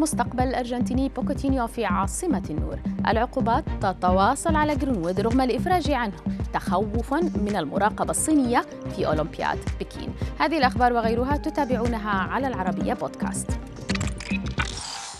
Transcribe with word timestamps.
مستقبل 0.00 0.42
الأرجنتيني 0.42 1.08
بوكيتينو 1.08 1.66
في 1.66 1.84
عاصمة 1.84 2.42
النور. 2.50 2.78
العقوبات 3.08 3.64
تتواصل 3.80 4.56
على 4.56 4.76
جرينوود 4.76 5.20
رغم 5.20 5.40
الإفراج 5.40 5.90
عنه 5.90 6.12
تخوفا 6.54 7.20
من 7.20 7.56
المراقبة 7.56 8.10
الصينية 8.10 8.64
في 8.96 9.06
أولمبياد 9.06 9.58
بكين. 9.80 10.08
هذه 10.38 10.58
الأخبار 10.58 10.92
وغيرها 10.92 11.36
تتابعونها 11.36 12.10
على 12.10 12.46
العربية 12.46 12.94
بودكاست. 12.94 13.50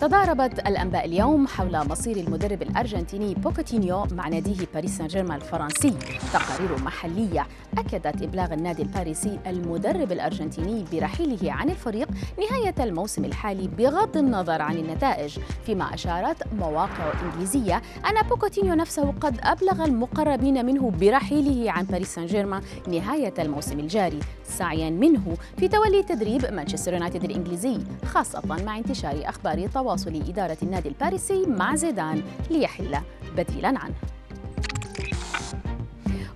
تضاربت 0.00 0.58
الأنباء 0.58 1.04
اليوم 1.04 1.46
حول 1.46 1.88
مصير 1.88 2.16
المدرب 2.16 2.62
الأرجنتيني 2.62 3.34
بوكيتينو 3.34 4.06
مع 4.12 4.28
ناديه 4.28 4.66
باريس 4.74 4.98
سان 4.98 5.06
جيرمان 5.06 5.36
الفرنسي. 5.36 5.94
تقارير 6.32 6.84
محلية 6.84 7.46
أكدت 7.78 8.22
إبلاغ 8.22 8.52
النادي 8.52 8.82
الباريسي 8.82 9.38
المدرب 9.46 10.12
الأرجنتيني 10.12 10.84
برحيله 10.92 11.52
عن 11.52 11.70
الفريق 11.70 12.08
نهاية 12.38 12.74
الموسم 12.80 13.24
الحالي 13.24 13.68
بغض 13.68 14.16
النظر 14.16 14.62
عن 14.62 14.76
النتائج 14.76 15.38
فيما 15.66 15.94
أشارت 15.94 16.36
مواقع 16.58 17.12
إنجليزية 17.24 17.76
أن 18.10 18.28
بوكيتينو 18.28 18.74
نفسه 18.74 19.12
قد 19.20 19.38
أبلغ 19.42 19.84
المقربين 19.84 20.66
منه 20.66 20.90
برحيله 20.90 21.72
عن 21.72 21.84
باريس 21.84 22.14
سان 22.14 22.26
جيرمان 22.26 22.62
نهاية 22.88 23.34
الموسم 23.38 23.78
الجاري 23.80 24.20
سعيا 24.44 24.90
منه 24.90 25.36
في 25.56 25.68
تولي 25.68 26.02
تدريب 26.02 26.52
مانشستر 26.52 26.92
يونايتد 26.92 27.24
الإنجليزي 27.24 27.78
خاصة 28.04 28.42
مع 28.66 28.78
انتشار 28.78 29.22
أخبار 29.24 29.68
تواصل 29.90 30.22
إدارة 30.28 30.58
النادي 30.62 30.88
الباريسي 30.88 31.46
مع 31.46 31.74
زيدان 31.74 32.22
ليحل 32.50 32.98
بديلا 33.36 33.68
عنه. 33.68 33.94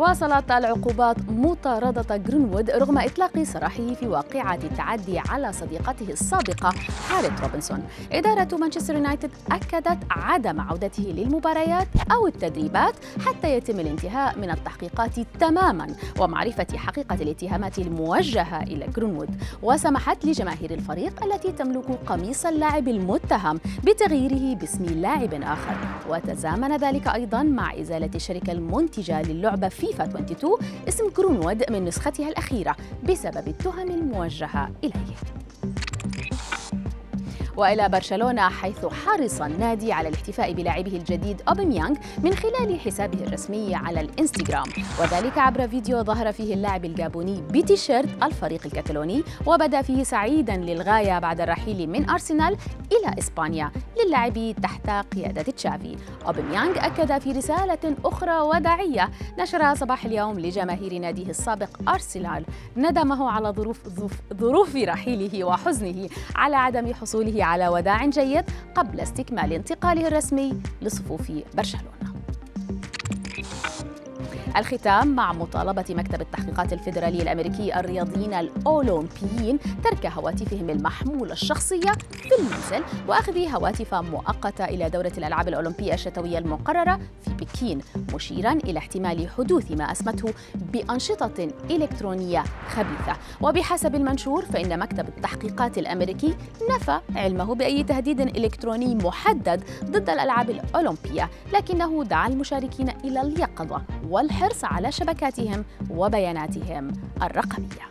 واصلت 0.00 0.50
العقوبات 0.50 1.16
مطاردة 1.28 2.16
جرينوود 2.16 2.70
رغم 2.70 2.98
إطلاق 2.98 3.42
سراحه 3.42 3.94
في 3.94 4.08
واقعة 4.08 4.54
التعدي 4.64 5.18
على 5.18 5.52
صديقته 5.52 6.12
السابقة 6.12 6.74
هاريت 7.10 7.40
روبنسون. 7.40 7.82
إدارة 8.12 8.56
مانشستر 8.56 8.94
يونايتد 8.94 9.30
أكدت 9.52 9.98
عدم 10.10 10.60
عودته 10.60 11.02
للمباريات 11.02 11.88
أو 12.12 12.26
التدريبات 12.26 12.94
حتى 13.26 13.56
يتم 13.56 13.80
الانتهاء 13.80 14.38
من 14.38 14.50
التحقيقات 14.50 15.20
تماما 15.40 15.86
ومعرفة 16.20 16.66
حقيقة 16.76 17.14
الاتهامات 17.14 17.78
الموجهة 17.78 18.62
إلى 18.62 18.86
جرينوود 18.96 19.28
وسمحت 19.62 20.24
لجماهير 20.24 20.70
الفريق 20.70 21.24
التي 21.24 21.52
تملك 21.52 21.98
قميص 22.06 22.46
اللاعب 22.46 22.88
المتهم 22.88 23.60
بتغييره 23.84 24.58
باسم 24.58 24.84
لاعب 24.84 25.34
آخر. 25.34 25.76
وتزامن 26.10 26.76
ذلك 26.76 27.08
أيضا 27.08 27.42
مع 27.42 27.80
إزالة 27.80 28.10
الشركة 28.14 28.52
المنتجة 28.52 29.22
للعبة 29.22 29.68
في 29.68 29.89
فيفا 29.90 30.04
22 30.04 30.58
اسم 30.88 31.08
جرينوود 31.16 31.70
من 31.70 31.84
نسختها 31.84 32.28
الأخيرة 32.28 32.76
بسبب 33.08 33.48
التهم 33.48 33.90
الموجهة 33.90 34.70
إليه. 34.84 35.39
وإلى 37.60 37.88
برشلونة 37.88 38.48
حيث 38.48 38.86
حرص 38.86 39.40
النادي 39.40 39.92
على 39.92 40.08
الاحتفاء 40.08 40.52
بلاعبه 40.52 40.96
الجديد 40.96 41.42
أوباميانغ 41.48 41.96
من 42.22 42.34
خلال 42.34 42.80
حسابه 42.80 43.24
الرسمي 43.26 43.74
على 43.74 44.00
الإنستغرام. 44.00 44.64
وذلك 45.00 45.38
عبر 45.38 45.68
فيديو 45.68 46.02
ظهر 46.02 46.32
فيه 46.32 46.54
اللاعب 46.54 46.84
الجابوني 46.84 47.42
بتيشيرت 47.50 48.08
الفريق 48.22 48.60
الكتالوني 48.66 49.22
وبدأ 49.46 49.82
فيه 49.82 50.02
سعيدا 50.02 50.56
للغاية 50.56 51.18
بعد 51.18 51.40
الرحيل 51.40 51.90
من 51.90 52.10
أرسنال 52.10 52.56
إلى 52.92 53.18
إسبانيا 53.18 53.70
للعب 54.06 54.54
تحت 54.62 54.90
قيادة 54.90 55.42
تشافي. 55.42 55.96
أوباميانغ 56.26 56.86
أكد 56.86 57.18
في 57.18 57.32
رسالة 57.32 57.96
أخرى 58.04 58.40
وداعية 58.40 59.10
نشرها 59.38 59.74
صباح 59.74 60.04
اليوم 60.04 60.40
لجماهير 60.40 60.98
ناديه 60.98 61.30
السابق 61.30 61.68
أرسنال 61.88 62.44
ندمه 62.76 63.30
على 63.30 63.48
ظروف 63.48 63.88
ظروف 64.34 64.76
رحيله 64.76 65.44
وحزنه 65.44 66.08
على 66.36 66.56
عدم 66.56 66.94
حصوله 66.94 67.44
على 67.44 67.49
وداع 67.68 68.06
جيد 68.06 68.44
قبل 68.74 69.00
استكمال 69.00 69.52
انتقاله 69.52 70.08
الرسمي 70.08 70.62
لصفوف 70.82 71.32
برشلونة. 71.54 72.09
الختام 74.56 75.08
مع 75.08 75.32
مطالبة 75.32 75.84
مكتب 75.90 76.20
التحقيقات 76.20 76.72
الفيدرالي 76.72 77.22
الأمريكي 77.22 77.80
الرياضيين 77.80 78.34
الأولمبيين 78.34 79.58
ترك 79.84 80.06
هواتفهم 80.06 80.70
المحمولة 80.70 81.32
الشخصية 81.32 81.92
في 82.10 82.34
المنزل 82.38 82.84
وأخذ 83.08 83.48
هواتف 83.48 83.94
مؤقتة 83.94 84.64
إلى 84.64 84.90
دورة 84.90 85.12
الألعاب 85.18 85.48
الأولمبية 85.48 85.94
الشتوية 85.94 86.38
المقررة 86.38 87.00
في 87.24 87.30
بكين 87.34 87.80
مشيرا 88.14 88.52
إلى 88.52 88.78
احتمال 88.78 89.28
حدوث 89.28 89.70
ما 89.72 89.92
أسمته 89.92 90.34
بأنشطة 90.54 91.48
إلكترونية 91.70 92.44
خبيثة. 92.68 93.16
وبحسب 93.40 93.94
المنشور 93.94 94.44
فإن 94.44 94.78
مكتب 94.78 95.08
التحقيقات 95.08 95.78
الأمريكي 95.78 96.34
نفى 96.74 97.00
علمه 97.16 97.54
بأي 97.54 97.82
تهديد 97.82 98.20
إلكتروني 98.20 98.94
محدد 98.94 99.64
ضد 99.84 100.10
الألعاب 100.10 100.50
الأولمبية 100.50 101.30
لكنه 101.52 102.04
دعا 102.04 102.28
المشاركين 102.28 102.88
إلى 102.88 103.20
اليقظة 103.20 103.82
والحرص 104.40 104.64
على 104.64 104.92
شبكاتهم 104.92 105.64
وبياناتهم 105.90 106.92
الرقمية. 107.22 107.90